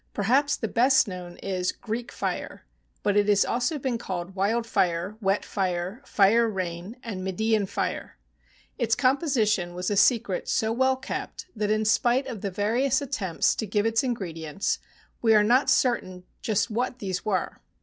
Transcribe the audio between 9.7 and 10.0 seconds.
was a